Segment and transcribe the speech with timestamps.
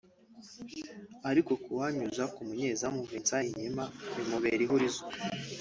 [1.29, 3.85] ariko kuwunyuza ku munyezamu Vinvent Enyeama
[4.15, 5.03] bimubera ihurizo